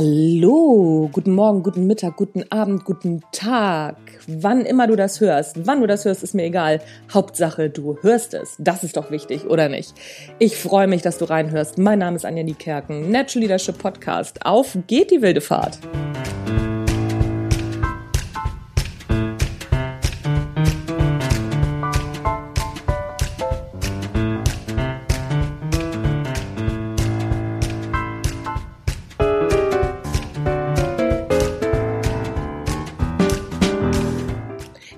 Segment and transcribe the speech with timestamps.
[0.00, 3.96] Hallo, guten Morgen, guten Mittag, guten Abend, guten Tag.
[4.28, 6.80] Wann immer du das hörst, wann du das hörst, ist mir egal.
[7.12, 8.54] Hauptsache, du hörst es.
[8.60, 9.92] Das ist doch wichtig, oder nicht?
[10.38, 11.78] Ich freue mich, dass du reinhörst.
[11.78, 14.46] Mein Name ist Anja Niekerken, Natural Leadership Podcast.
[14.46, 15.80] Auf geht die wilde Fahrt.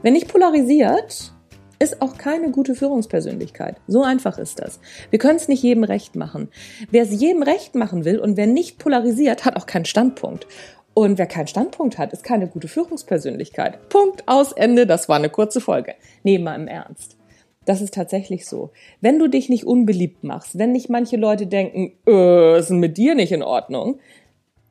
[0.03, 1.33] Wenn nicht polarisiert,
[1.79, 3.77] ist auch keine gute Führungspersönlichkeit.
[3.87, 4.81] So einfach ist das.
[5.11, 6.49] Wir können es nicht jedem recht machen.
[6.91, 10.47] Wer es jedem recht machen will und wer nicht polarisiert, hat auch keinen Standpunkt.
[10.93, 13.89] Und wer keinen Standpunkt hat, ist keine gute Führungspersönlichkeit.
[13.89, 14.87] Punkt aus Ende.
[14.87, 15.95] Das war eine kurze Folge.
[16.23, 17.17] Nee, mal im Ernst.
[17.65, 18.71] Das ist tatsächlich so.
[19.01, 23.15] Wenn du dich nicht unbeliebt machst, wenn nicht manche Leute denken, äh, ist mit dir
[23.15, 24.01] nicht in Ordnung,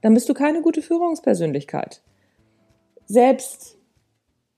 [0.01, 2.01] dann bist du keine gute Führungspersönlichkeit.
[3.05, 3.78] Selbst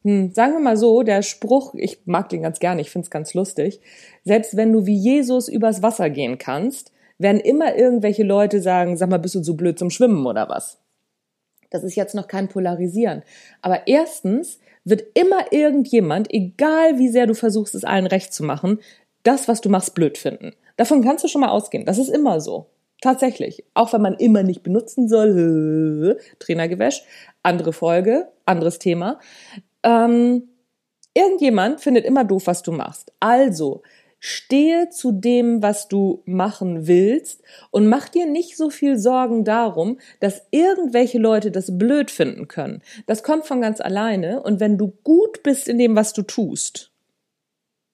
[0.04, 3.12] hm, sagen wir mal so, der Spruch, ich mag den ganz gerne, ich finde es
[3.12, 3.80] ganz lustig,
[4.24, 9.10] selbst wenn du wie Jesus übers Wasser gehen kannst, werden immer irgendwelche Leute sagen, sag
[9.10, 10.80] mal, bist du so blöd zum Schwimmen oder was?
[11.70, 13.24] Das ist jetzt noch kein Polarisieren.
[13.62, 18.80] Aber erstens wird immer irgendjemand, egal wie sehr du versuchst, es allen recht zu machen,
[19.24, 20.54] das, was du machst, blöd finden.
[20.78, 21.86] Davon kannst du schon mal ausgehen.
[21.86, 22.66] Das ist immer so.
[23.02, 23.64] Tatsächlich.
[23.74, 27.04] Auch wenn man immer nicht benutzen soll, Trainergewäsch,
[27.44, 29.20] andere Folge, anderes Thema.
[29.84, 30.50] Ähm,
[31.14, 33.12] irgendjemand findet immer doof, was du machst.
[33.20, 33.82] Also
[34.24, 40.00] stehe zu dem, was du machen willst und mach dir nicht so viel Sorgen darum,
[40.20, 42.84] dass irgendwelche Leute das blöd finden können.
[43.08, 46.92] Das kommt von ganz alleine und wenn du gut bist in dem, was du tust,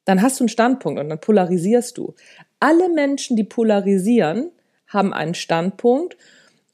[0.03, 2.13] dann hast du einen Standpunkt und dann polarisierst du.
[2.59, 4.51] Alle Menschen, die polarisieren,
[4.87, 6.17] haben einen Standpunkt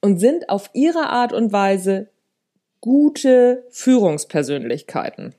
[0.02, 2.10] und sind auf ihre Art und Weise
[2.84, 5.34] gute Führungspersönlichkeiten.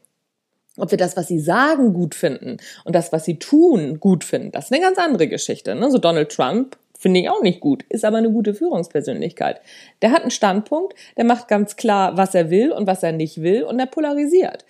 [0.79, 2.57] Ob wir das, was sie sagen, gut finden
[2.87, 5.75] und das, was sie tun, gut finden, das ist eine ganz andere Geschichte.
[5.75, 5.91] Ne?
[5.91, 9.61] So Donald Trump finde ich auch nicht gut, ist aber eine gute Führungspersönlichkeit.
[10.01, 13.43] Der hat einen Standpunkt, der macht ganz klar, was er will und was er nicht
[13.43, 14.65] will und er polarisiert.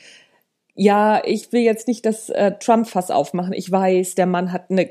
[0.75, 3.53] Ja, ich will jetzt nicht das äh, Trump-Fass aufmachen.
[3.53, 4.91] Ich weiß, der Mann hat eine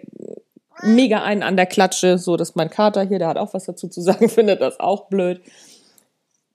[0.83, 3.89] mega einen an der Klatsche, so dass mein Kater hier, der hat auch was dazu
[3.89, 5.41] zu sagen, findet das auch blöd.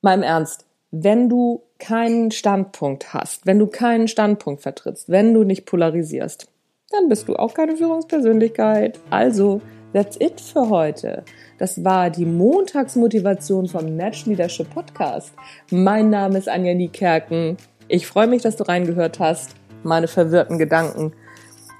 [0.00, 5.44] Mal im Ernst wenn du keinen Standpunkt hast, wenn du keinen Standpunkt vertrittst, wenn du
[5.44, 6.48] nicht polarisierst,
[6.90, 8.98] dann bist du auch keine Führungspersönlichkeit.
[9.10, 9.60] Also,
[9.92, 11.24] that's it für heute.
[11.58, 15.32] Das war die Montagsmotivation vom Natural Leadership Podcast.
[15.70, 17.58] Mein Name ist Anja Niekerken.
[17.88, 21.12] Ich freue mich, dass du reingehört hast, meine verwirrten Gedanken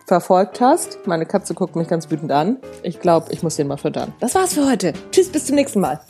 [0.07, 1.07] verfolgt hast.
[1.07, 2.59] Meine Katze guckt mich ganz wütend an.
[2.83, 4.13] Ich glaube, ich muss den mal füttern.
[4.21, 4.93] Das war's für heute.
[5.11, 6.01] Tschüss, bis zum nächsten Mal.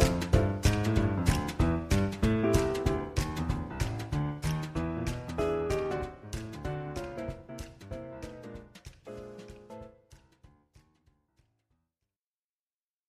[0.00, 0.33] you